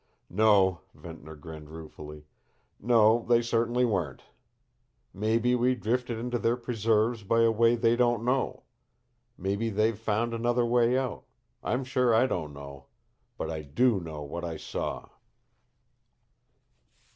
"No," 0.31 0.81
Ventnor 0.95 1.35
grinned 1.35 1.69
ruefully. 1.69 2.25
"No, 2.79 3.23
they 3.29 3.43
certainly 3.43 3.85
weren't. 3.85 4.23
Maybe 5.13 5.53
we 5.53 5.75
drifted 5.75 6.17
into 6.17 6.39
their 6.39 6.57
preserves 6.57 7.21
by 7.23 7.41
a 7.43 7.51
way 7.51 7.75
they 7.75 7.95
don't 7.95 8.25
know. 8.25 8.63
Maybe 9.37 9.69
they've 9.69 9.95
found 9.99 10.33
another 10.33 10.65
way 10.65 10.97
out. 10.97 11.25
I'm 11.63 11.83
sure 11.83 12.15
I 12.15 12.25
don't 12.25 12.51
know. 12.51 12.87
But 13.37 13.51
I 13.51 13.61
DO 13.61 13.99
know 13.99 14.23
what 14.23 14.43
I 14.43 14.57
saw." 14.57 15.07